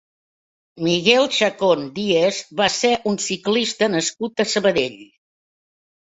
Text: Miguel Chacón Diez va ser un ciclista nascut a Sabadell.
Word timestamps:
Miguel 0.85 1.25
Chacón 1.33 1.83
Diez 1.97 2.39
va 2.61 2.69
ser 2.75 2.91
un 3.11 3.19
ciclista 3.25 3.91
nascut 3.97 4.41
a 4.45 4.47
Sabadell. 4.55 4.97